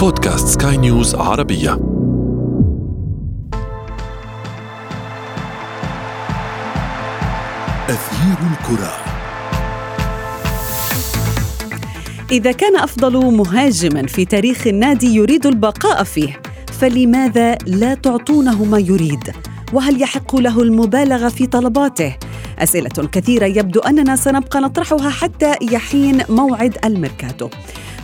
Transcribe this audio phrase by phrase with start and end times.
[0.00, 1.72] بودكاست سكاي نيوز عربية
[7.88, 8.92] أثير الكرة
[12.30, 16.40] إذا كان أفضل مهاجم في تاريخ النادي يريد البقاء فيه
[16.80, 19.32] فلماذا لا تعطونه ما يريد؟
[19.72, 22.16] وهل يحق له المبالغة في طلباته؟
[22.58, 27.48] أسئلة كثيرة يبدو أننا سنبقى نطرحها حتى يحين موعد الميركاتو.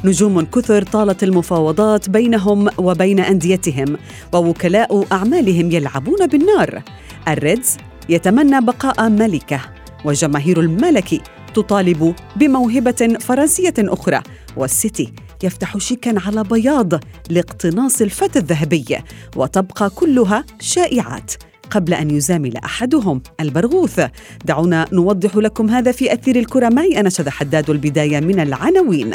[0.07, 3.97] نجوم كثر طالت المفاوضات بينهم وبين أنديتهم
[4.33, 6.83] ووكلاء أعمالهم يلعبون بالنار.
[7.29, 7.77] الريدز
[8.09, 9.61] يتمنى بقاء ملكة
[10.05, 11.21] وجماهير الملكي
[11.55, 14.23] تطالب بموهبة فرنسية أخرى
[14.57, 16.93] والسيتي يفتح شيكا على بياض
[17.31, 18.99] لاقتناص الفتى الذهبي
[19.37, 21.33] وتبقى كلها شائعات
[21.71, 24.01] قبل أن يزامل أحدهم البرغوث
[24.45, 29.15] دعونا نوضح لكم هذا في أثير الكرة معي أنا شذى حداد البداية من العناوين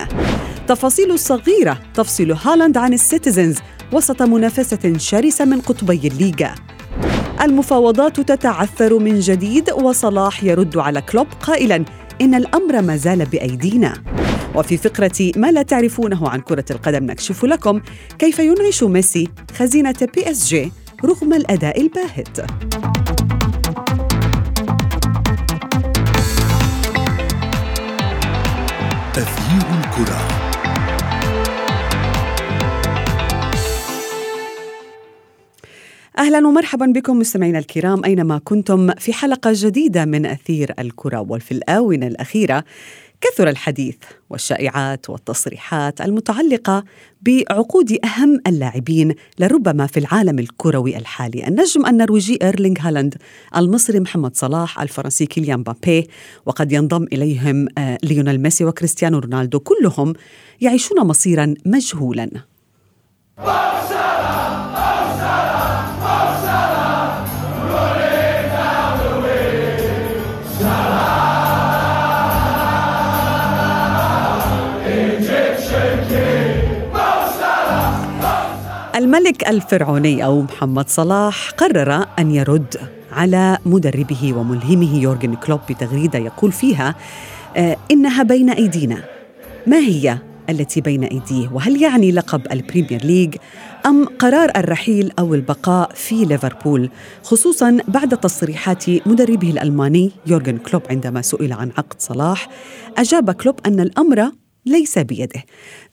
[0.71, 3.57] تفاصيل صغيرة تفصل هالاند عن ال Citizens
[3.91, 6.55] وسط منافسة شرسة من قطبي الليغا.
[7.41, 11.85] المفاوضات تتعثر من جديد وصلاح يرد على كلوب قائلا
[12.21, 13.93] إن الأمر ما زال بأيدينا.
[14.55, 17.81] وفي فقرة ما لا تعرفونه عن كرة القدم نكشف لكم
[18.19, 20.71] كيف ينعش ميسي خزينة PSG
[21.05, 22.39] رغم الأداء الباهت.
[29.17, 30.30] أثير الكرة.
[36.17, 42.07] أهلا ومرحبا بكم مستمعينا الكرام أينما كنتم في حلقة جديدة من أثير الكرة وفي الآونة
[42.07, 42.63] الأخيرة
[43.21, 43.95] كثر الحديث
[44.29, 46.83] والشائعات والتصريحات المتعلقة
[47.21, 53.15] بعقود أهم اللاعبين لربما في العالم الكروي الحالي، النجم النرويجي إيرلينغ هالاند،
[53.57, 56.07] المصري محمد صلاح، الفرنسي كيليان بابي،
[56.45, 60.13] وقد ينضم إليهم آه، ليونيل ميسي وكريستيانو رونالدو، كلهم
[60.61, 62.29] يعيشون مصيرا مجهولا.
[79.01, 82.75] الملك الفرعوني أو محمد صلاح قرر أن يرد
[83.11, 86.95] على مدربه وملهمه يورجن كلوب بتغريدة يقول فيها
[87.57, 89.03] آه، إنها بين أيدينا.
[89.67, 90.17] ما هي
[90.49, 93.35] التي بين أيديه؟ وهل يعني لقب البريمير ليج
[93.85, 96.89] أم قرار الرحيل أو البقاء في ليفربول؟
[97.23, 102.49] خصوصا بعد تصريحات مدربه الألماني يورجن كلوب عندما سئل عن عقد صلاح
[102.97, 104.31] أجاب كلوب أن الأمر
[104.65, 105.43] ليس بيده.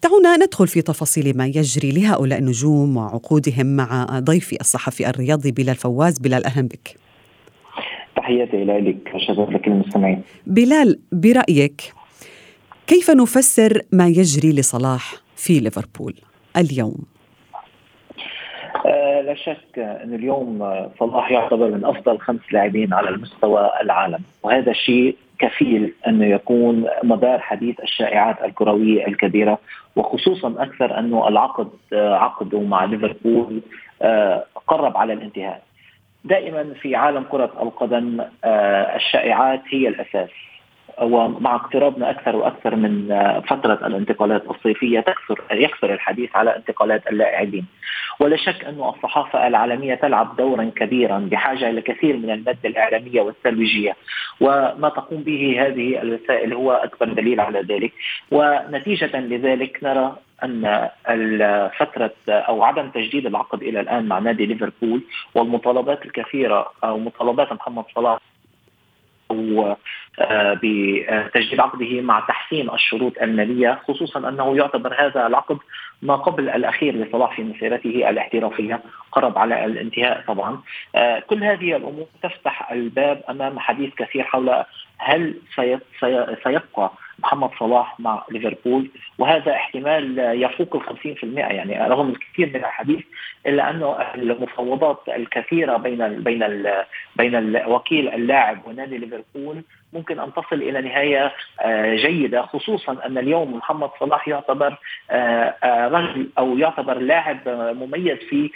[0.03, 6.19] دعونا ندخل في تفاصيل ما يجري لهؤلاء النجوم وعقودهم مع ضيفي الصحفي الرياضي بلال فواز،
[6.19, 6.97] بلال أهلا بك.
[8.17, 10.23] تحياتي لك شباب لكل المستمعين.
[10.47, 11.93] بلال برأيك
[12.87, 16.15] كيف نفسر ما يجري لصلاح في ليفربول
[16.57, 17.05] اليوم؟
[18.87, 20.59] آه لا شك أن اليوم
[21.01, 27.39] صلاح يعتبر من أفضل خمس لاعبين على المستوى العالم وهذا الشيء كفيل أنه يكون مدار
[27.39, 29.59] حديث الشائعات الكروية الكبيرة
[29.97, 33.61] وخصوصا أكثر أنه العقد آه، عقده مع ليفربول
[34.03, 35.63] آه، قرب على الانتهاء.
[36.25, 40.31] دائما في عالم كرة القدم آه، الشائعات هي الأساس
[41.03, 43.09] ومع اقترابنا أكثر وأكثر من
[43.49, 47.67] فترة الانتقالات الصيفية تكثر يكثر الحديث على انتقالات اللاعبين.
[48.21, 53.97] ولا شك أن الصحافة العالمية تلعب دورا كبيرا بحاجة إلى كثير من المادة الإعلامية والترويجية.
[54.41, 57.93] وما تقوم به هذه الوسائل هو أكبر دليل على ذلك.
[58.31, 60.89] ونتيجة لذلك نرى أن
[61.79, 65.03] فتره أو عدم تجديد العقد إلى الآن مع نادي ليفربول
[65.35, 68.19] والمطالبات الكثيرة أو مطالبات محمد صلاح
[70.21, 75.59] آه، بتجديد عقده مع تحسين الشروط المالية خصوصا أنه يعتبر هذا العقد
[76.03, 78.81] ما قبل الأخير لصلاح في مسيرته الاحترافية
[79.13, 80.61] قرب على الانتهاء طبعا.
[80.95, 84.65] آه، كل هذه الأمور تفتح الباب أمام حديث كثير حول
[84.99, 85.35] هل
[86.45, 93.01] سيبقى محمد صلاح مع ليفربول وهذا احتمال يفوق ال 50% يعني رغم الكثير من الحديث
[93.47, 96.67] إلا انه المفاوضات الكثيرة بين بين
[97.17, 99.63] بين وكيل اللاعب ونادي ليفربول
[99.93, 104.77] ممكن أن تصل إلى نهاية آه، جيدة خصوصا أن اليوم محمد صلاح يعتبر
[105.11, 108.51] آه، آه، رجل أو يعتبر لاعب مميز فيه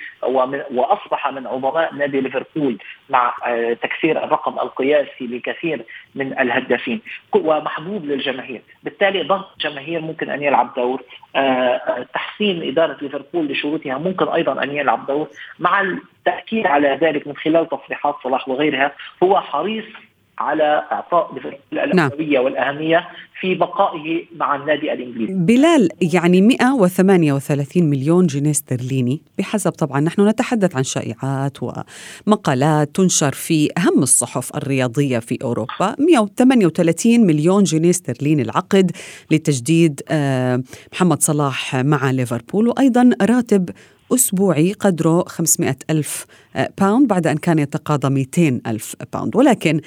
[0.71, 2.79] وأصبح من عظماء نادي ليفربول
[3.11, 3.35] مع
[3.83, 5.85] تكسير الرقم القياسي لكثير
[6.15, 7.01] من الهدافين.
[7.35, 11.03] ومحبوب للجماهير، بالتالي ضغط الجماهير ممكن أن يلعب دور
[12.15, 15.29] تحسين إدارة ليفربول لشروطها ممكن أيضا أن يلعب دور.
[15.59, 18.93] مع التأكيد على ذلك من خلال تصريحات صلاح وغيرها
[19.23, 19.85] هو حريص
[20.43, 21.33] على إعطاء
[21.73, 22.45] الاولويه نعم.
[22.45, 23.09] والأهمية
[23.41, 25.35] في بقائه مع النادي الإنجليزي.
[25.35, 33.69] بلال يعني 138 مليون جنيه استرليني بحسب طبعا نحن نتحدث عن شائعات ومقالات تنشر في
[33.79, 38.91] أهم الصحف الرياضية في أوروبا 138 مليون جنيه استرليني العقد
[39.31, 40.63] لتجديد آه،
[40.93, 43.71] محمد صلاح مع ليفربول وأيضا راتب
[44.15, 46.27] أسبوعي قدره 500 ألف
[46.79, 49.81] pound بعد أن كان يتقاضى 200 ألف pound ولكن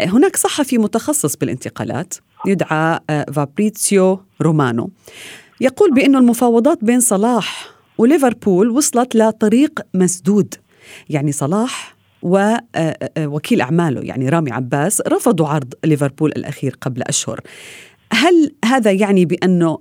[0.00, 2.14] هناك صحفي متخصص بالانتقالات
[2.46, 3.00] يدعى
[3.32, 4.90] فابريتسيو رومانو.
[5.60, 7.68] يقول بأن المفاوضات بين صلاح
[7.98, 10.54] وليفربول وصلت لطريق مسدود.
[11.08, 17.40] يعني صلاح ووكيل أعماله يعني رامي عباس رفضوا عرض ليفربول الأخير قبل أشهر.
[18.12, 19.78] هل هذا يعني بأنه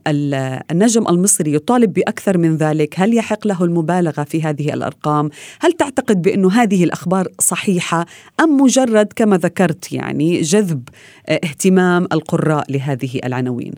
[0.71, 5.29] النجم المصري يطالب بأكثر من ذلك؟ هل يحق له المبالغة في هذه الأرقام؟
[5.59, 8.05] هل تعتقد بأنه هذه الأخبار صحيحة
[8.39, 10.89] أم مجرد كما ذكرت يعني جذب
[11.29, 13.73] اهتمام القراء لهذه العناوين؟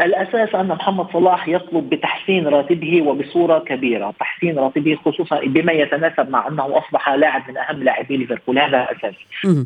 [0.00, 6.48] الأساس أن محمد صلاح يطلب بتحسين راتبه وبصورة كبيرة، تحسين راتبه خصوصا بما يتناسب مع
[6.48, 9.14] أنه أصبح لاعب من أهم لاعبي ليفربول، هذا أساس.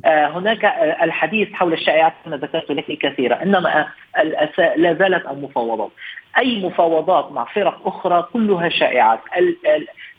[0.04, 3.86] آه هناك آه الحديث حول الشائعات أنا ذكرت لك كثيرا، إنما
[4.76, 5.90] لا زالت المفاوضات.
[6.38, 9.20] أي مفاوضات مع فرق أخرى كلها شائعات،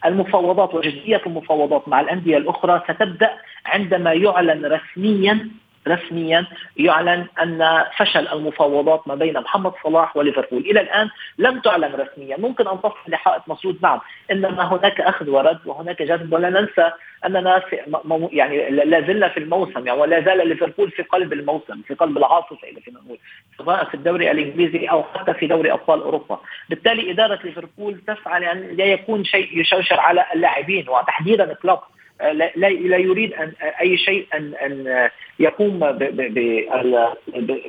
[0.06, 3.30] المفاوضات وجدية المفاوضات مع الأندية الأخرى ستبدأ
[3.66, 5.50] عندما يعلن رسميا
[5.88, 6.46] رسميا
[6.78, 12.68] يعلن أن فشل المفاوضات ما بين محمد صلاح وليفربول، إلى الآن لم تعلن رسميا، ممكن
[12.68, 14.00] أن تصل لحائط مسدود نعم،
[14.32, 16.34] إنما هناك أخذ ورد وهناك جذب.
[16.34, 16.92] ولا ننسى
[17.26, 17.80] أننا في
[18.32, 22.68] يعني لا زلنا في الموسم يعني ولا زال ليفربول في قلب الموسم، في قلب العاصفه
[22.68, 23.18] اذا فينا نقول،
[23.58, 26.40] سواء في الدوري الإنجليزي أو حتى في دوري أبطال أوروبا،
[26.70, 31.80] بالتالي إدارة ليفربول تسعى لأن لا يكون شيء يشوشر على اللاعبين وتحديدا كلوب
[32.22, 35.80] لا, لا يريد أن أي شيء أن أن يقوم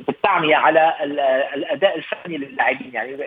[0.07, 0.93] بالتعمية على
[1.55, 2.91] الأداء الفني للاعبين.
[2.93, 3.17] يعني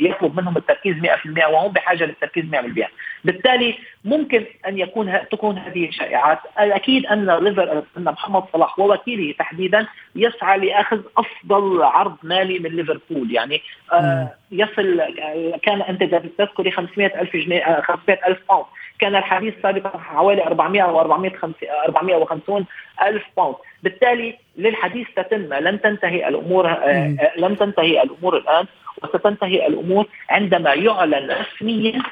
[0.00, 2.88] يطلب منهم التركيز 100% وهم بحاجة للتركيز 100%
[3.24, 3.74] بالتالي
[4.04, 6.38] ممكن أن يكون تكون هذه الشائعات.
[6.60, 9.86] الأكيد أن ليفر أن محمد صلاح ووكيله تحديدا
[10.16, 13.32] يسعى لأخذ أفضل عرض مالي من ليفربول.
[13.32, 13.62] يعني
[13.92, 15.00] آه يصل
[15.62, 16.04] كان أنت
[16.38, 18.66] تذكري 500 ألف جنيه 500 ألف pound
[19.00, 22.66] كان الحديث سابقا حوالي 400 أو 450
[23.02, 25.54] ألف pound بالتالي للحديث تتم.
[25.54, 28.66] لن تنتهي الأمور آه، آه، لم تنتهي الأمور الآن
[29.02, 32.02] وستنتهي الأمور عندما يعلن رسميا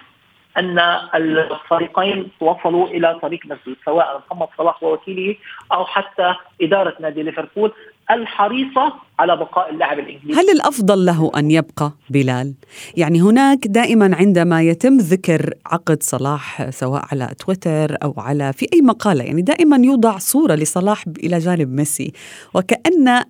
[0.58, 0.78] أن
[1.14, 5.36] الفريقين وصلوا إلى طريق مسدود سواء محمد صلاح ووكيله
[5.72, 7.72] أو حتى إدارة نادي ليفربول.
[8.10, 12.54] الحريصة على بقاء اللاعب الإنجليزي هل الأفضل له أن يبقى بلال؟
[12.96, 18.80] يعني هناك دائما عندما يتم ذكر عقد صلاح سواء على تويتر أو على في أي
[18.80, 22.12] مقالة يعني دائما يوضع صورة لصلاح إلى جانب ميسي
[22.54, 23.22] وكأن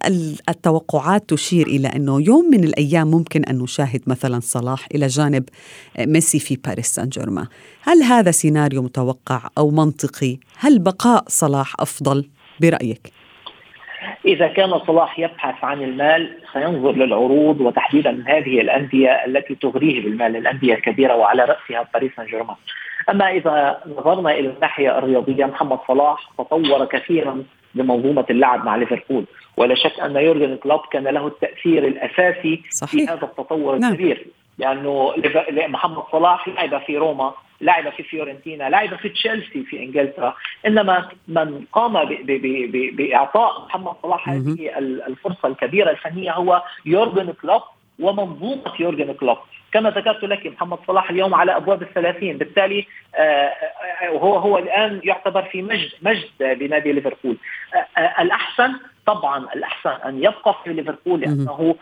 [0.49, 5.45] التوقعات تشير إلى أنه يوم من الأيام ممكن أن نشاهد مثلا صلاح إلى جانب
[5.99, 7.47] ميسي في باريس سان جيرمان
[7.83, 12.29] هل هذا سيناريو متوقع أو منطقي؟ هل بقاء صلاح أفضل
[12.61, 13.13] برأيك؟
[14.25, 20.75] إذا كان صلاح يبحث عن المال سينظر للعروض وتحديدا هذه الأندية التي تغريه بالمال الأندية
[20.75, 22.57] الكبيرة وعلى رأسها باريس سان جيرمان
[23.11, 29.25] أما إذا نظرنا إلى الناحية الرياضية محمد صلاح تطور كثيرا بمنظومة اللعب مع ليفربول
[29.57, 32.91] ولا شك أن يورجن كلوب كان له التأثير الأساسي صحيح.
[32.91, 33.93] في هذا التطور نعم.
[33.93, 34.27] الكبير
[34.59, 35.13] لأنه
[35.69, 40.35] محمد صلاح لعب في روما لعب في فيورنتينا لعب في تشيلسي في إنجلترا
[40.67, 42.05] إنما من قام
[42.93, 47.63] بإعطاء محمد صلاح هذه الفرصة الكبيرة الفنية هو يورجن كلوب
[47.99, 49.39] ومنظومة يورجن كلوب.
[49.73, 52.39] كما ذكرت لك محمد صلاح اليوم على أبواب الثلاثين.
[52.39, 57.37] بالتالي آه، آه، هو هو الآن يعتبر في مجد مجد بنادي ليفربول.
[57.99, 58.73] آه، الأحسن
[59.07, 61.77] طبعا الأحسن أن يبقى في ليفربول لأنه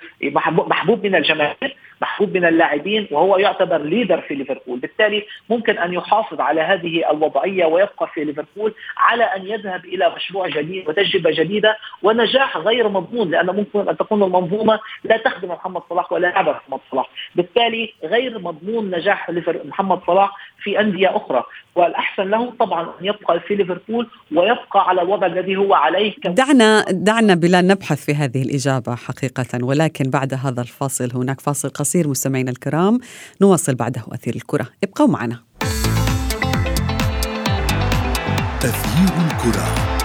[0.51, 1.77] محبوب من الجماهير.
[2.03, 4.79] محبوب من اللاعبين وهو يعتبر ليدر في ليفربول.
[4.79, 10.49] بالتالي ممكن أن يحافظ على هذه الوضعية ويبقى في ليفربول على أن يذهب إلى مشروع
[10.49, 16.13] جديد وتجربة جديدة ونجاح غير مضمون لأن ممكن أن تكون المنظومة لا تخدم محمد صلاح
[16.13, 17.11] ولا يعبر محمد صلاح.
[17.35, 19.31] بالتالي غير مضمون نجاح
[19.65, 20.31] محمد صلاح
[20.63, 21.45] في أندية أخرى.
[21.77, 27.35] والأحسن له طبعا أن يبقى في ليفربول ويبقى على الوضع الذي هو عليه دعنا دعنا
[27.35, 33.01] بلال نبحث في هذه الإجابة حقيقة ولكن بعد هذا الفاصل هناك فاصل قصير مستمعينا الكرام.
[33.41, 34.69] نواصل بعده أثير الكرة.
[34.85, 35.43] ابقوا معنا.
[38.63, 39.96] أثير الكرة.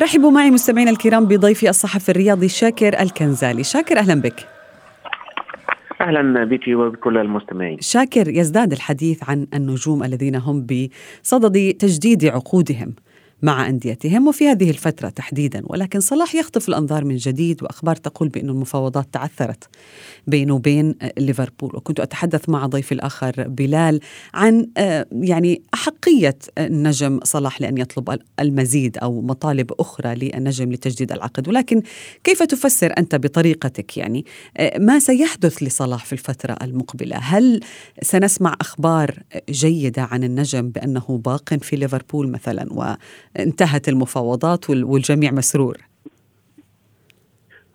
[0.00, 3.64] رحبوا معي مستمعينا الكرام بضيفي الصحفي الرياضي شاكر الكنزالي.
[3.64, 4.48] شاكر أهلا بك.
[6.00, 7.80] أهلا بك وبكل المستمعين.
[7.80, 12.94] شاكر يزداد الحديث عن النجوم الذين هم بصدد تجديد عقودهم.
[13.42, 18.48] مع أنديتهم وفي هذه الفترة تحديدا ولكن صلاح يخطف الأنظار من جديد وأخبار تقول بأن
[18.48, 19.68] المفاوضات تعثرت
[20.26, 21.76] بينه وبين ليفربول.
[21.76, 24.00] وكنت أتحدث مع ضيفي الآخر بلال
[24.34, 31.48] عن آه، يعني أحقية النجم صلاح لأن يطلب المزيد أو مطالب أخرى للنجم لتجديد العقد.
[31.48, 31.82] ولكن
[32.24, 34.24] كيف تفسر أنت بطريقتك يعني
[34.56, 37.60] آه، ما سيحدث لصلاح في الفترة المقبلة؟ هل
[38.02, 39.18] سنسمع أخبار
[39.50, 42.72] جيدة عن النجم بأنه باق في ليفربول مثلا
[43.38, 45.76] انتهت المفاوضات والجميع مسرور.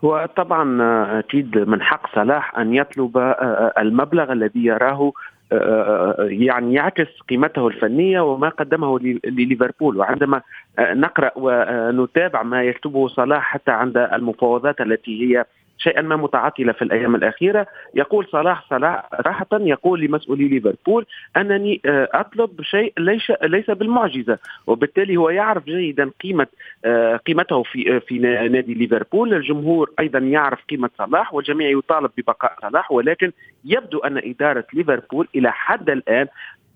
[0.05, 0.81] هو طبعا
[1.19, 5.11] أكيد من حق صلاح أن يطلب آه، آه، المبلغ الذي يراه
[5.53, 9.97] آه، يعني يعكس قيمته الفنية وما قدمه لليفربول.
[9.97, 10.41] وعندما
[10.79, 15.45] نقرأ ونتابع ما يكتبه صلاح حتى عند المفاوضات التي هي
[15.83, 17.67] شيئا ما متعطلة في الأيام الأخيرة.
[17.95, 21.05] يقول صلاح صلاح صراحة يقول لمسؤولي ليفربول
[21.37, 26.47] أنني آه، أطلب شيء ليس ليس بالمعجزة وبالتالي هو يعرف جيدا قيمة
[26.85, 29.33] آه، قيمته في في نادي ليفربول.
[29.33, 33.31] الجمهور أيضا يعرف قيمة صلاح والجميع يطالب ببقاء صلاح ولكن
[33.65, 36.27] يبدو أن إدارة ليفربول إلى حد الآن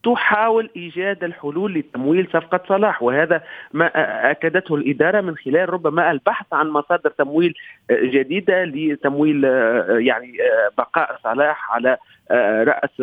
[0.05, 3.41] تحاول إيجاد الحلول لتمويل صفقة صلاح وهذا
[3.74, 3.91] ما
[4.31, 7.53] أكدته الإدارة من خلال ربما البحث عن مصادر تمويل
[7.91, 9.43] جديدة لتمويل
[9.89, 10.38] يعني
[10.77, 11.97] بقاء صلاح على
[12.32, 13.00] رأس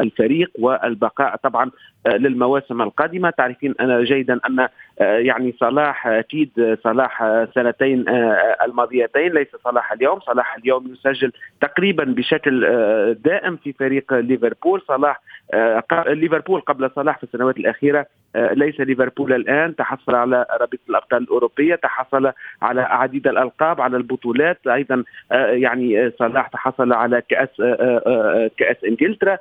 [0.00, 1.70] الفريق والبقاء طبعا
[2.06, 3.30] للمواسم القادمة.
[3.30, 4.68] تعرفين أنا جيدا أن
[5.00, 8.04] يعني صلاح أكيد صلاح سنتين
[8.64, 10.20] الماضيتين ليس صلاح اليوم.
[10.20, 12.60] صلاح اليوم يسجل تقريبا بشكل
[13.24, 14.82] دائم في فريق ليفربول.
[14.88, 15.20] صلاح
[16.06, 18.06] ليفربول قبل صلاح في السنوات الأخيرة
[18.36, 19.76] ليس ليفربول الآن.
[19.76, 22.32] تحصل على رابطة الأبطال الأوروبية تحصل
[22.62, 24.58] على عديد الألقاب على البطولات.
[24.66, 27.62] أيضا يعني صلاح تحصل على كأس
[28.56, 29.38] كأس إنجلترا.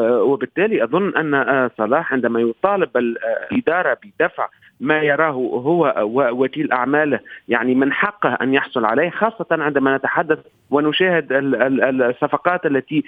[0.00, 4.48] وبالتالي أظن أن صلاح عندما يطالب الإدارة بدفع
[4.80, 10.38] ما يراه هو ووكيل اعماله يعني من حقه أن يحصل عليه خاصة عندما نتحدث
[10.70, 13.04] ونشاهد الصفقات التي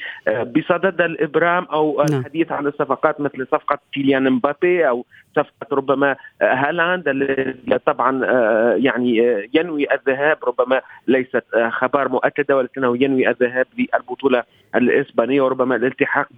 [0.57, 2.21] بصدد الإبرام أو نعم.
[2.21, 5.05] الحديث عن الصفقات مثل صفقة كيليان مبابي أو
[5.37, 7.05] صفقة ربما هالاند
[7.87, 8.25] طبعا
[8.77, 9.17] يعني
[9.55, 14.43] ينوي الذهاب ربما ليست خبر مؤكدة ولكنه ينوي الذهاب للبطولة
[14.75, 16.29] الإسبانية وربما الالتحاق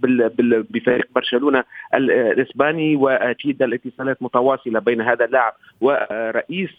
[0.71, 1.65] بفريق برشلونة
[1.95, 6.71] الإسباني وأكيد الاتصالات متواصلة بين هذا اللاعب ورئيس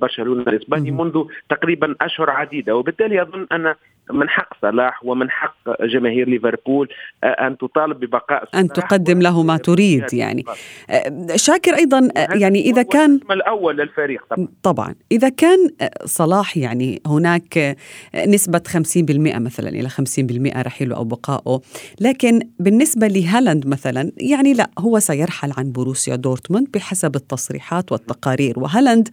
[0.00, 3.74] برشلونة الإسباني منذ تقريبا أشهر عديدة وبالتالي أظن أن
[4.12, 6.88] من حق صلاح ومن حق جماهير ليفربول
[7.24, 10.44] أن تطالب ببقاء أن تقدم له ما تريد يعني.
[11.36, 14.48] شاكر أيضا يعني إذا كان الأول للفريق طبعا.
[14.62, 14.94] طبعا.
[15.12, 15.70] إذا كان
[16.04, 17.76] صلاح يعني هناك
[18.26, 21.60] نسبة 50% مثلا إلى 50% رحيله أو بقائه
[22.00, 28.58] لكن بالنسبة لهالاند مثلا يعني لا هو سيرحل عن بروسيا دورتموند بحسب التصريحات والتقارير.
[28.58, 29.08] وهالاند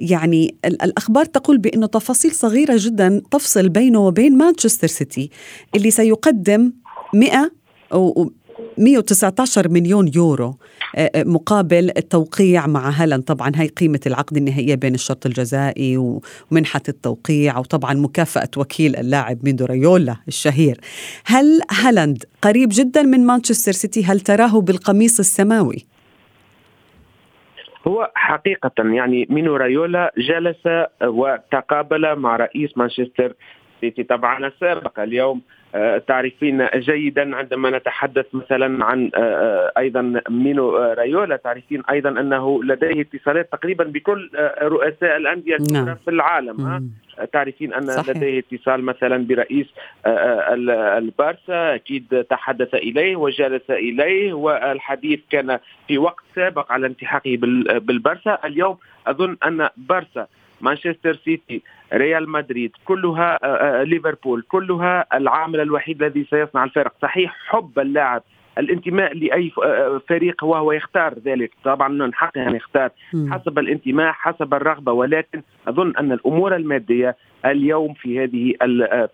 [0.00, 5.30] يعني الأخبار تقول بأنه تفاصيل صغيرة جدا تفصل بينه وبين مانشستر سيتي
[5.74, 6.72] اللي سيقدم
[7.14, 7.52] 100
[7.92, 8.32] أو
[8.78, 10.54] 119 مليون يورو
[10.96, 13.22] آه، آه، مقابل التوقيع مع هالاند.
[13.22, 19.64] طبعا هاي قيمة العقد النهائية بين الشرط الجزائي ومنحة التوقيع وطبعا مكافأة وكيل اللاعب مينو
[19.64, 20.80] رايولا الشهير.
[21.26, 25.86] هل هالاند قريب جدا من مانشستر سيتي؟ هل تراه بالقميص السماوي؟
[27.86, 33.34] هو حقيقة يعني مينو رايولا جلس وتقابل مع رئيس مانشستر
[33.80, 35.00] سيتي طبعا السابق.
[35.00, 35.40] اليوم
[35.74, 41.36] آه، تعرفين جيدا عندما نتحدث مثلا عن آه، آه، أيضا مينو رايولا.
[41.36, 44.30] تعرفين أيضا أنه لديه اتصالات تقريبا بكل
[44.62, 45.94] رؤساء الأندية نعم.
[46.04, 46.90] في العالم
[47.32, 48.16] تعرفين أن صحيح.
[48.16, 49.66] لديه اتصال مثلا برئيس
[50.06, 51.74] البارسا.
[51.74, 55.58] أكيد تحدث إليه وجلس إليه والحديث كان
[55.88, 57.36] في وقت سابق على انتحاقه
[57.78, 58.38] بالبارسا.
[58.44, 60.26] اليوم أظن أن بارسا
[60.60, 61.62] مانشستر سيتي
[61.92, 68.22] ريال مدريد كلها آه، آه، ليفربول كلها العامل الوحيد الذي سيصنع الفارق صحيح حب اللاعب
[68.58, 71.50] الانتماء لأي آه، فريق وهو يختار ذلك.
[71.64, 72.90] طبعا من حقه أن يختار
[73.30, 78.54] حسب الانتماء حسب الرغبة ولكن أظن أن الأمور المادية اليوم في هذه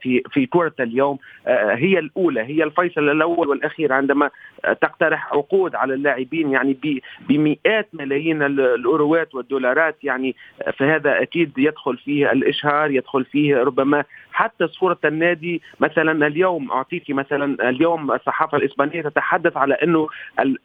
[0.01, 4.31] في في كرة اليوم هي الأولى هي الفيصل الأول والأخير عندما
[4.63, 10.37] تقترح عقود على اللاعبين يعني بمئات ملايين الأوروات والدولارات يعني
[10.79, 14.05] فهذا أكيد يدخل فيه الإشهار يدخل فيه ربما
[14.37, 20.09] حتى صورة النادي مثلا اليوم اعطيك مثلا اليوم الصحافة الإسبانية تتحدث على إنه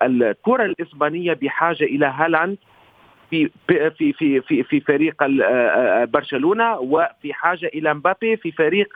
[0.02, 2.58] الكرة الإسبانية بحاجة إلى هالاند.
[3.32, 3.50] في
[3.98, 5.16] في في في في فريق
[6.06, 8.94] برشلونة وفي حاجة إلى مبابي في فريق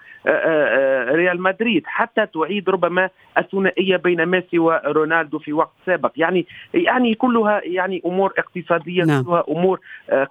[1.16, 1.84] ريال مدريد.
[1.86, 6.12] حتى تعيد ربما الثنائية بين ميسي ورونالدو في وقت سابق.
[6.18, 9.24] يعني يعني كلها يعني أمور اقتصادية نعم.
[9.24, 9.80] كلها أمور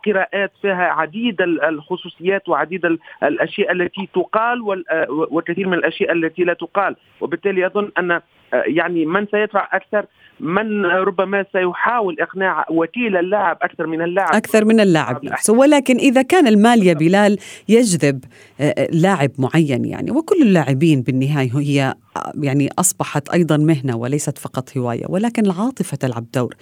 [0.06, 6.96] قراءات فيها عديد الخصوصيات وعديد الأشياء التي تقال والكثير من الأشياء التي لا تقال.
[7.20, 8.20] وبالتالي أظن أن
[8.52, 10.06] يعني من سيدفع أكثر
[10.40, 14.34] من ربما سيحاول إقناع وكيل اللاعب أكثر من اللاعب.
[14.34, 15.24] أكثر من اللاعب.
[15.24, 18.24] نفسه ولكن إذا كان المال يا بلال يجذب
[18.60, 24.38] آه، آه، لاعب معين يعني وكل اللاعبين بالنهاية هي آه، يعني أصبحت أيضا مهنة وليست
[24.38, 26.54] فقط هواية ولكن العاطفة تلعب دور.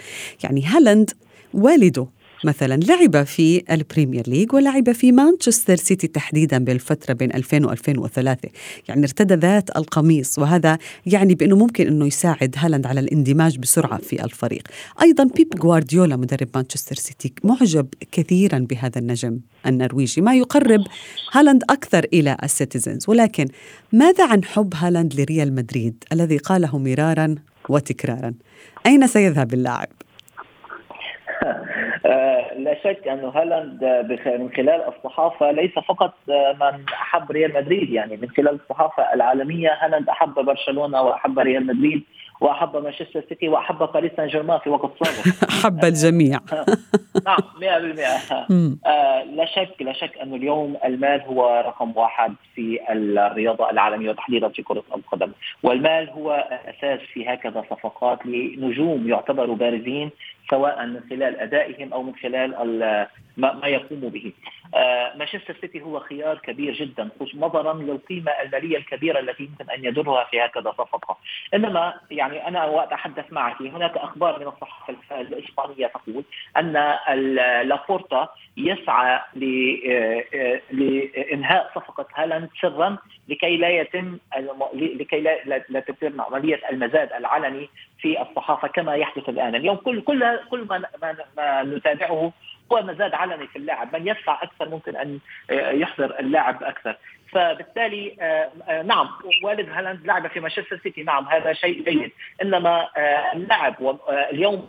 [0.45, 1.11] يعني هالاند
[1.55, 2.07] والده
[2.45, 8.49] مثلا لعب في البريمير ليج ولعب في مانشستر سيتي تحديدا بالفترة بين 2000 و2003
[8.89, 14.25] يعني ارتدى ذات القميص وهذا يعني بأنه ممكن أنه يساعد هالاند على الاندماج بسرعة في
[14.25, 14.63] الفريق.
[15.03, 20.21] أيضا بيب غوارديولا مدرب مانشستر سيتي معجب كثيرا بهذا النجم النرويجي.
[20.21, 20.81] ما يقرب
[21.33, 23.05] هالاند أكثر إلى السيتيزنز.
[23.09, 23.49] ولكن
[23.93, 27.35] ماذا عن حب هالاند لريال مدريد الذي قاله مرارا
[27.69, 28.35] وتكرارا؟
[28.87, 29.89] أين سيذهب اللاعب؟
[32.57, 33.85] لا شك أنه هالاند
[34.41, 40.09] من خلال الصحافة ليس فقط من أحب ريال مدريد يعني من خلال الصحافة العالمية هالاند
[40.09, 42.03] أحب برشلونة وأحب ريال مدريد.
[42.43, 46.39] وأحب مانشستر سيتي وأحب باريس سان جيرمان في وقت سابق أحب الجميع.
[47.27, 53.71] نعم 100% آه لا شك لا شك انه اليوم المال هو رقم واحد في الرياضة
[53.71, 55.33] العالمية وتحديدا في كرة القدم.
[55.63, 60.11] والمال هو أساس في هكذا صفقات لنجوم يعتبروا بارزين
[60.51, 62.55] سواء من خلال أدائهم أو من خلال
[63.37, 64.33] ما يقوموا به.
[64.75, 70.25] آه، مانشستر سيتي هو خيار كبير جدا نظرا للقيمة المالية الكبيرة التي يمكن أن يدرها
[70.25, 71.19] في هكذا صفقة.
[71.55, 76.25] إنما يعني أنا وقت اتحدث معك هناك أخبار من الصحافه الإسبانية تقول
[76.57, 76.73] أن
[77.69, 82.97] لابورتا يسعى آه، آه، لإنهاء صفقة هالاند سرا
[83.29, 84.19] لكي لا يتم
[84.75, 90.39] لكي لا, لا تتم عملية المزاد العلني في الصحافة كما يحدث الآن، اليوم كل كل
[90.51, 92.33] كل ما, ما, ما نتابعه
[92.73, 95.19] هو مزاد علني في اللاعب، من يدفع أكثر ممكن أن
[95.51, 96.97] يحضر اللاعب أكثر،
[97.33, 99.09] فبالتالي آه، آه، نعم
[99.45, 102.11] والد هالاند لعب في مانشستر سيتي نعم هذا شيء جيد.
[102.43, 104.69] إنما آه، اللاعب اليوم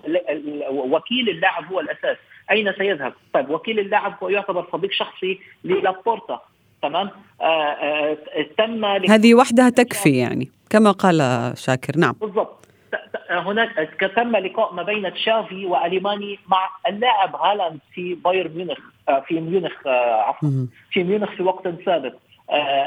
[0.70, 2.18] وكيل اللاعب هو الأساس.
[2.52, 6.42] أين سيذهب؟ طيب وكيل اللاعب هو يعتبر صديق شخصي للابورتا.
[6.82, 7.10] تمام؟
[8.58, 11.18] تم هذه وحدها تكفي يعني كما قال
[11.58, 12.16] شاكر نعم.
[12.22, 12.63] بالضبط.
[13.30, 18.80] هناك تم لقاء ما بين تشافي واليماني مع اللاعب هالاند في بايرن ميونخ
[19.28, 20.50] في ميونخ عفوا
[20.92, 22.33] في ميونخ في وقت سابق آه،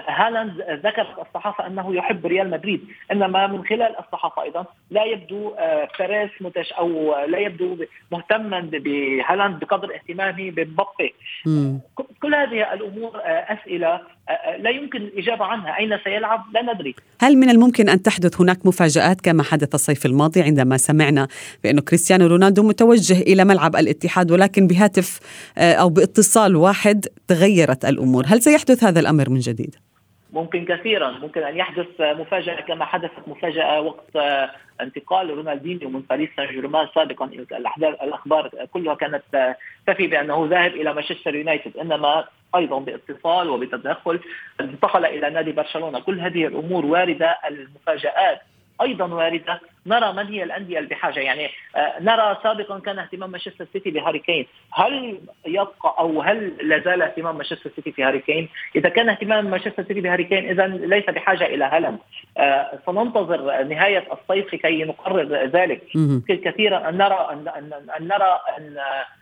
[0.09, 0.53] هالاند
[0.87, 2.81] ذكرت الصحافة أنه يحب ريال مدريد
[3.13, 5.89] إنما من خلال الصحافة أيضا لا يبدو آه،
[6.41, 7.77] متش أو لا يبدو
[8.13, 11.15] مهتما بهالاند بقدر اهتمامه بمبابي.
[12.23, 14.01] كل هذه الأمور آه، أسئلة
[14.59, 15.79] لا يمكن الإجابة عنها.
[15.79, 16.95] أين سيلعب؟ لا ندري.
[17.21, 21.29] هل من الممكن أن تحدث هناك مفاجآت كما حدث الصيف الماضي عندما سمعنا
[21.65, 25.21] بانه كريستيانو رونالدو متوجه إلى ملعب الاتحاد ولكن بهاتف
[25.59, 29.77] أو باتصال واحد تغيرت الأمور؟ هل سيحدث هذا الأمر من جديد
[30.33, 34.17] ممكن كثيرا ممكن أن يحدث مفاجأة كما حدثت مفاجأة وقت
[34.81, 37.25] انتقال رونالدينيو من باريس سان جيرمان سابقا
[38.03, 42.25] الأخبار كلها كانت تفي بأنه ذاهب إلى مانشستر يونايتد إنما
[42.57, 44.21] أيضا باتصال وبتدخل
[44.61, 46.01] انتقل إلى نادي برشلونة.
[46.01, 48.41] كل هذه الأمور واردة المفاجآت
[48.83, 49.61] أيضا واردة.
[49.87, 51.21] نرى من هي الأندية اللي بحاجة.
[51.21, 54.47] يعني آه، نرى سابقا كان اهتمام مانشستر سيتي بهاري كين.
[54.73, 59.47] هل يبقى أو هل لا زال اهتمام مانشستر سيتي في هاري كين؟ إذا كان اهتمام
[59.47, 61.99] مانشستر سيتي بهاري كين اذا ليس بحاجة إلى هالاند
[62.39, 65.83] آه، سننتظر نهاية الصيف كي نقرر ذلك.
[65.95, 68.77] يمكن كثيرا أن نرى ان, أن, أن نرى أن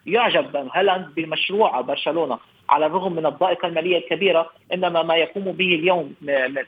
[0.07, 2.39] يعجب هالاند بمشروع برشلونة.
[2.69, 6.15] على الرغم من الضائقة المالية الكبيرة إنما ما يقوم به اليوم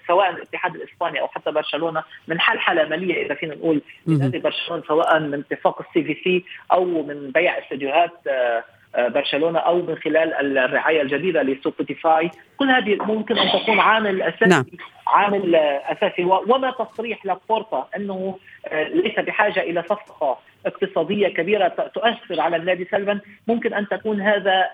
[0.06, 5.20] سواء الاتحاد الإسباني أو حتى برشلونة من حلحلة مالية إذا فينا نقول لنادي برشلونه سواء
[5.20, 10.56] من اتفاق السي في سي أو من بيع استديوهات آه، آه، برشلونة أو من خلال
[10.56, 14.64] الرعاية الجديدة لسبوتيفاي كل هذه ممكن أن تكون عامل أساسي نعم.
[15.06, 16.24] عامل أساسي.
[16.24, 23.20] وما تصريح لابورتا أنه آه، ليس بحاجة إلى صفقة اقتصادية كبيرة تؤثر على النادي سلبا.
[23.46, 24.64] ممكن أن تكون هذا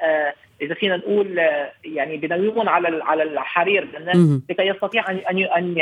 [0.63, 1.39] إذا فينا نقول
[1.85, 3.89] يعني بنويمون على على الحرير
[4.51, 5.77] لكي يستطيع أن أن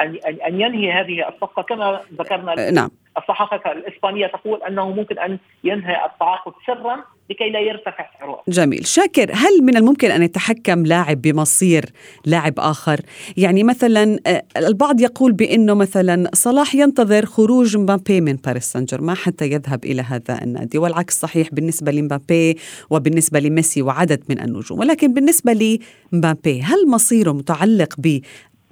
[0.00, 2.90] أن أن ينهي هذه الصفقة كما ذكرنا نعم.
[3.18, 8.86] الصحافة الإسبانية تقول أنه ممكن أن ينهي التعاقد سرا لكي لا يرتفع سعره جميل.
[8.86, 11.84] شاكر هل من الممكن أن يتحكم لاعب بمصير
[12.26, 13.00] لاعب آخر؟
[13.36, 19.16] يعني مثلا آه، البعض يقول بأنه مثلا صلاح ينتظر خروج مبابي من باريس سان جيرمان
[19.16, 22.58] حتى يذهب إلى هذا النادي والعكس صحيح بالنسبة لمبابي
[22.90, 24.78] وبالنسبة لميسي وعدد من النجوم.
[24.78, 25.78] ولكن بالنسبة
[26.12, 28.20] لمبابي هل مصيره متعلق ب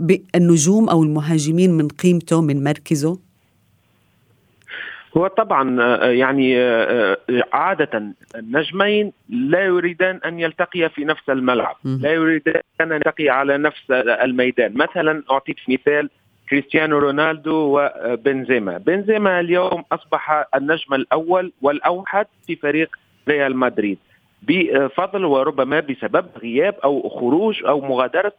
[0.00, 3.25] بالنجوم أو المهاجمين من قيمته من مركزه؟
[5.16, 11.76] هو طبعا آه، يعني آه، آه، عادة النجمين لا يريدان أن يلتقيا في نفس الملعب
[11.84, 14.74] لا يريدان أن يلتقيا على نفس الميدان.
[14.74, 16.10] مثلا أعطيك مثال
[16.50, 18.78] كريستيانو رونالدو وبنزيما.
[18.78, 22.96] بنزيما اليوم أصبح النجم الأول والأوحد في فريق
[23.28, 23.98] ريال مدريد.
[24.42, 28.32] بفضل وربما بسبب غياب أو خروج أو مغادرة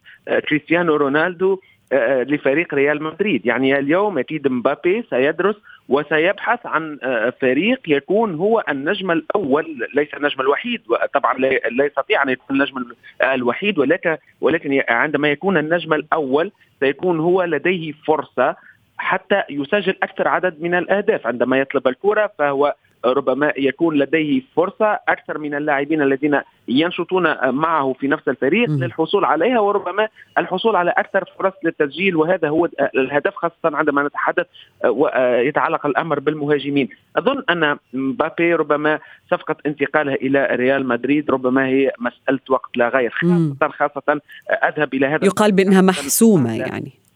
[0.49, 1.57] كريستيانو رونالدو آه،
[1.93, 3.45] لفريق ريال مدريد.
[3.45, 5.55] يعني اليوم أكيد مبابي سيدرس
[5.89, 10.81] وسيبحث عن آه، فريق يكون هو النجم الأول ليس النجم الوحيد
[11.13, 11.33] طبعا
[11.71, 12.85] لا يستطيع أن يكون النجم
[13.21, 18.55] الوحيد ولكن ولكن عندما يكون النجم الأول سيكون هو لديه فرصة
[18.97, 21.27] حتى يسجل أكثر عدد من الأهداف.
[21.27, 22.75] عندما يطلب الكرة فهو
[23.13, 28.69] ربما يكون لديه فرصة أكثر من اللاعبين الذين ينشطون معه في نفس الفريق.
[28.69, 34.45] للحصول عليها وربما الحصول على أكثر فرص للتسجيل وهذا هو الهدف خاصة عندما نتحدث
[34.85, 36.89] ويتعلق الأمر بالمهاجمين.
[37.15, 38.99] أظن أن مبابي ربما
[39.31, 44.21] صفقة انتقاله إلى ريال مدريد ربما هي مسألة وقت لا غير خاصة خاصة
[44.63, 47.06] أذهب إلى هذا يقال بأنها محسومة يعني.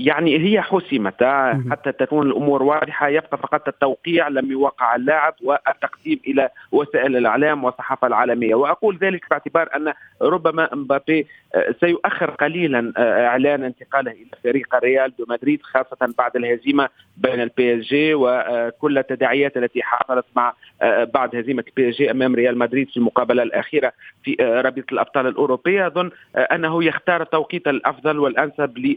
[0.00, 1.24] يعني هي حسمت
[1.70, 8.06] حتى تكون الأمور واضحة يبقى فقط التوقيع لم يوقع اللاعب والتقديم إلى وسائل الإعلام والصحافة
[8.06, 8.54] العالمية.
[8.54, 15.12] وأقول ذلك باعتبار أن ربما مبابي آه، سيؤخر قليلا آه، إعلان انتقاله إلى فريق ريال
[15.18, 21.04] دو مدريد خاصة بعد الهزيمة بين البي اس جي وكل التداعيات التي حصلت مع آه،
[21.04, 23.92] بعد هزيمة البي اس جي أمام ريال مدريد في المقابلة الأخيرة
[24.24, 25.86] في رابطة الأبطال الأوروبية.
[25.86, 28.96] أظن أنه يختار التوقيت الأفضل والأنسب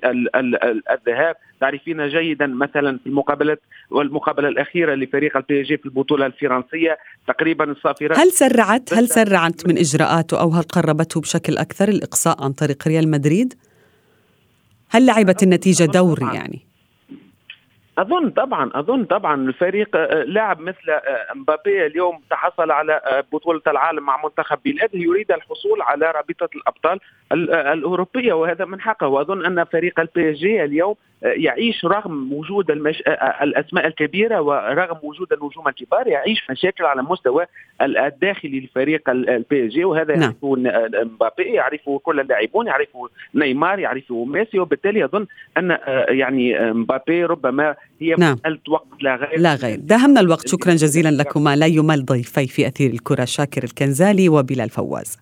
[0.94, 7.72] الذهاب تعرفين جيدا مثلا في المقابلات والمقابلة الأخيرة لفريق البي جي في البطولة الفرنسية تقريبا
[7.72, 12.88] الصافرة هل سرعت هل سرعت من اجراءاته أو هل قربته بشكل أكثر الإقصاء عن طريق
[12.88, 13.54] ريال مدريد؟
[14.90, 16.73] هل لعبت النتيجة دور يعني؟
[17.98, 23.62] أظن طبعا أظن طبعا الفريق آه، لاعب مثل آه، مبابي اليوم تحصل على آه، بطولة
[23.68, 27.00] العالم مع منتخب بلاده يريد الحصول على رابطة الأبطال
[27.32, 29.08] الأوروبية وهذا من حقه.
[29.08, 33.04] وأظن أن فريق البي جي اليوم يعيش رغم وجود المش...
[33.42, 37.46] الأسماء الكبيرة ورغم وجود النجوم الكبار يعيش مشاكل على مستوى
[37.82, 39.86] الداخلي لفريق البي جي.
[39.86, 40.22] وهذا نعم.
[40.22, 40.56] يعرفه
[41.04, 44.60] مبابي يعرفه كل اللاعبون يعرفه نيمار يعرفه ميسي.
[44.60, 45.26] وبالتالي أظن
[45.58, 45.78] أن
[46.10, 48.34] يعني مبابي ربما هي نعم.
[48.34, 49.40] مساله وقت لا غير.
[49.40, 49.80] لا غير.
[49.80, 50.48] داهمنا الوقت.
[50.48, 51.56] شكرا جزيلا لكما.
[51.56, 55.18] لا يمل ضيفي في أثير الكرة شاكر الكنزالي وبلال فواز.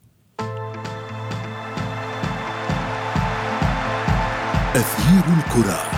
[4.74, 5.91] أثير الكرة.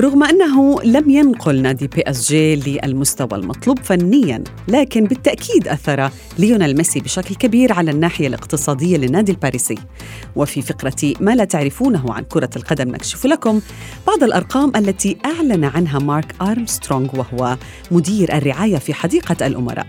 [0.00, 6.76] رغم أنه لم ينقل نادي بي إس جي للمستوى المطلوب فنيا لكن بالتأكيد أثر ليونيل
[6.76, 9.74] ميسي بشكل كبير على الناحية الاقتصادية للنادي الباريسي.
[10.36, 13.60] وفي فقرة ما لا تعرفونه عن كرة القدم نكشف لكم
[14.06, 17.56] بعض الأرقام التي أعلن عنها مارك أرمسترونغ وهو
[17.90, 19.86] مدير الرعاية في حديقة الأمراء.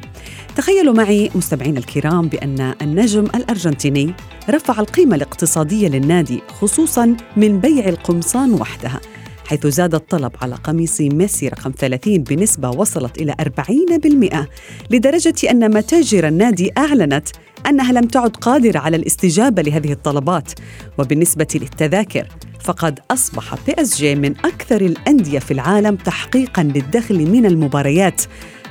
[0.55, 4.13] تخيلوا معي مستمعين الكرام بأن النجم الأرجنتيني
[4.49, 9.01] رفع القيمة الاقتصادية للنادي خصوصا من بيع القمصان وحدها
[9.45, 14.47] حيث زاد الطلب على قميص ميسي رقم 30 بنسبة وصلت إلى 40%
[14.91, 17.27] لدرجة أن متاجر النادي أعلنت
[17.69, 20.51] أنها لم تعد قادرة على الاستجابة لهذه الطلبات.
[20.97, 22.27] وبالنسبة للتذاكر
[22.59, 28.21] فقد أصبح بي إس جي من أكثر الأندية في العالم تحقيقا للدخل من المباريات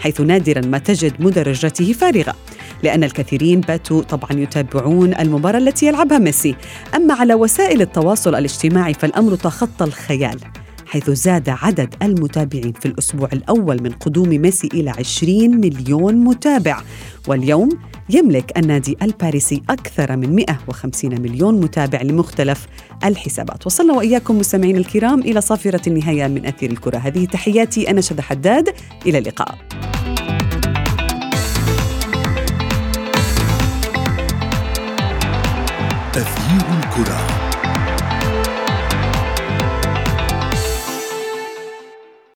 [0.00, 2.34] حيث نادرا ما تجد مدرجته فارغة.
[2.82, 6.54] لأن الكثيرين باتوا طبعا يتابعون المباراة التي يلعبها ميسي.
[6.94, 10.40] أما على وسائل التواصل الاجتماعي فالأمر تخطى الخيال.
[10.94, 16.80] حيث زاد عدد المتابعين في الأسبوع الأول من قدوم ميسي إلى 20 مليون متابع.
[17.28, 17.68] واليوم
[18.10, 22.66] يملك النادي الباريسي أكثر من 150 مليون متابع لمختلف
[23.04, 23.66] الحسابات.
[23.66, 26.98] وصلنا وإياكم مستمعين الكرام إلى صافرة النهاية من أثير الكرة.
[26.98, 28.68] هذه تحياتي أنا شد حداد.
[29.06, 29.58] إلى اللقاء.
[36.12, 37.33] تغيير الكرة.